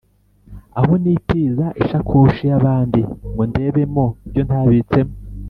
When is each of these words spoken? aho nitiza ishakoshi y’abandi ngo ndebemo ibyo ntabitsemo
aho 0.79 0.93
nitiza 1.01 1.65
ishakoshi 1.83 2.43
y’abandi 2.51 3.01
ngo 3.31 3.43
ndebemo 3.51 4.05
ibyo 4.25 4.41
ntabitsemo 4.47 5.13